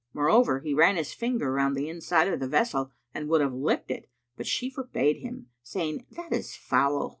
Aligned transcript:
Moreover, 0.15 0.61
he 0.61 0.73
ran 0.73 0.95
his 0.95 1.13
finger 1.13 1.51
round 1.51 1.75
the 1.75 1.87
inside 1.87 2.27
of 2.27 2.39
the 2.39 2.47
vessel[FN#294] 2.47 2.91
and 3.13 3.29
would 3.29 3.41
have 3.41 3.53
licked 3.53 3.91
it, 3.91 4.09
but 4.35 4.47
she 4.47 4.67
forbade 4.71 5.17
him, 5.17 5.49
saying, 5.61 6.07
"That 6.13 6.33
is 6.33 6.55
foul." 6.55 7.09